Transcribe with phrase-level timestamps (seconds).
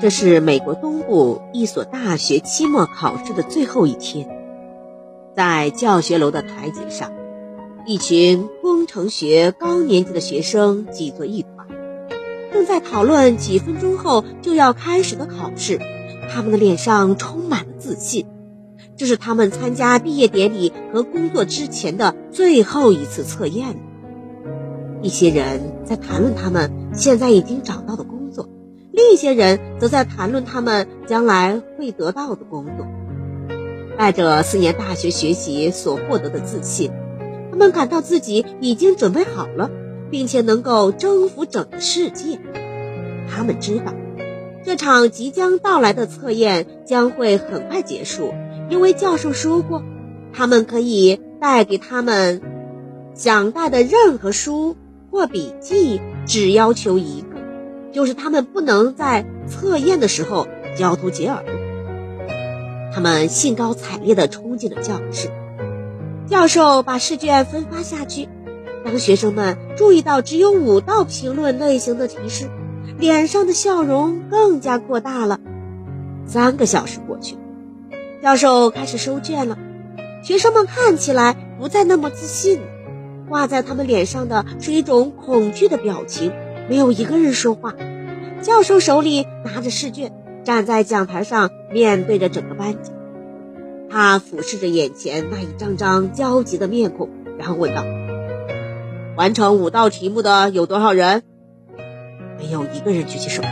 [0.00, 4.28] 这是美国东部一所大学期末考试的最后一天，
[5.34, 7.10] 在教学楼的台阶上，
[7.84, 11.66] 一群工程学高年级的学生挤作一团，
[12.52, 15.80] 正在讨论几分钟后就要开始的考试。
[16.30, 18.26] 他们的脸上充满了自信，
[18.96, 23.76] 这是他们参加毕业典礼和工作之前的最后一次测验。
[25.02, 28.17] 一些人在谈论他们现在已经找到的工作，
[28.98, 32.84] 另一些人则在谈论他们将来会得到的工作。
[33.96, 36.90] 带着四年大学学习所获得的自信，
[37.52, 39.70] 他们感到自己已经准备好了，
[40.10, 42.40] 并且能够征服整个世界。
[43.32, 43.94] 他们知道。
[44.64, 48.34] 这场即将到来的测验将会很快结束，
[48.68, 49.80] 因为教授说过，
[50.32, 52.42] 他们可以带给他们
[53.14, 54.76] 想带的任何书
[55.12, 57.24] 或笔记，只要求一，
[57.92, 61.44] 就是他们不能在测验的时候交头接耳。
[62.92, 65.30] 他们兴高采烈地冲进了教室，
[66.26, 68.28] 教授把试卷分发下去。
[68.84, 72.48] 当学生们注意到只有五道评论类型的提示。
[72.98, 75.38] 脸上的笑容更加扩大了。
[76.26, 77.36] 三个小时过去，
[78.20, 79.56] 教授开始收卷了。
[80.24, 82.60] 学生们看起来不再那么自信，
[83.28, 86.32] 挂在他们脸上的是一种恐惧的表情。
[86.68, 87.74] 没有一个人说话。
[88.42, 90.12] 教授手里拿着试卷，
[90.44, 92.92] 站在讲台上，面对着整个班级。
[93.90, 97.08] 他俯视着眼前那一张张焦急的面孔，
[97.38, 97.82] 然后问道
[99.16, 101.22] ：“完成五道题目的有多少人？”
[102.38, 103.42] 没有一个人举起手。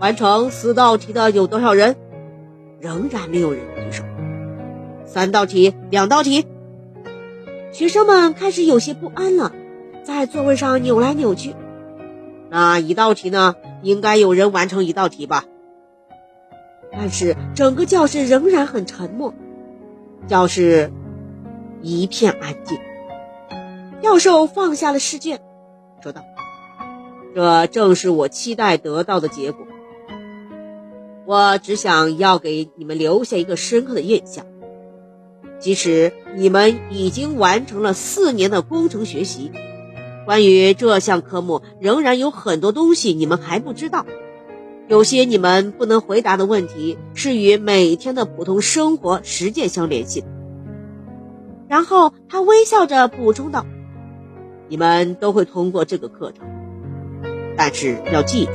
[0.00, 1.94] 完成四道题的有多少人？
[2.80, 4.04] 仍然没有人举手。
[5.04, 6.46] 三道题，两道题。
[7.70, 9.52] 学生们开始有些不安了，
[10.04, 11.54] 在座位上扭来扭去。
[12.50, 13.54] 那一道题呢？
[13.82, 15.44] 应该有人完成一道题吧？
[16.90, 19.34] 但是整个教室仍然很沉默，
[20.26, 20.90] 教室
[21.82, 22.78] 一片安静。
[24.02, 25.40] 教授放下了试卷，
[26.02, 26.22] 说道。
[27.34, 29.66] 这正是我期待得到的结果。
[31.26, 34.46] 我只想要给你们留下一个深刻的印象，
[35.60, 39.52] 即使你们已经完成了四年的工程学习，
[40.28, 44.04] 关于这项科目仍然有很多东西你们还不知道。
[44.86, 50.26] 有些你们不能回答的问题是与每天的普通生活实践相联系的。
[51.66, 53.64] 然后他微笑着补充道
[54.68, 56.46] ：“你们都会通过这个课程。”
[57.56, 58.52] 但是要记住，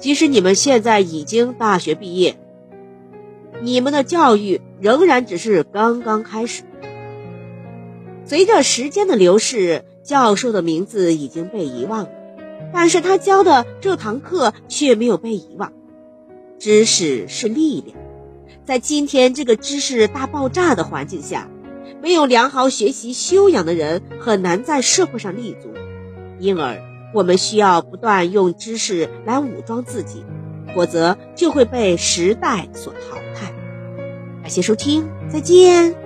[0.00, 2.36] 即使你们现在已经大学毕业，
[3.60, 6.64] 你们的教育仍然只是刚刚开始。
[8.24, 12.10] 随着时间的流逝，教授的名字已经被遗忘了，
[12.72, 15.72] 但是他教的这堂课却没有被遗忘。
[16.58, 17.96] 知识是力量，
[18.64, 21.48] 在今天这个知识大爆炸的环境下，
[22.02, 25.72] 没有良好学习修养的人很难在社会上立足，
[26.38, 26.80] 因而。
[27.14, 30.24] 我们需要不断用知识来武装自己，
[30.74, 33.52] 否则就会被时代所淘汰。
[34.40, 36.01] 感谢收听，再见。